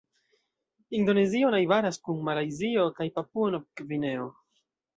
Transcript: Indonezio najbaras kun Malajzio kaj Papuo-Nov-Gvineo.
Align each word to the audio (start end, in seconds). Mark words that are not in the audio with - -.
Indonezio 0.99 1.51
najbaras 1.57 2.01
kun 2.07 2.25
Malajzio 2.31 2.89
kaj 3.01 3.07
Papuo-Nov-Gvineo. 3.21 4.27